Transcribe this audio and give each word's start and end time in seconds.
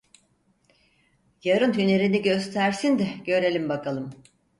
Yarın 1.43 1.73
hünerini 1.73 2.21
göstersin 2.21 2.99
de 2.99 3.07
görelim 3.25 3.69
bakalım. 3.69 4.09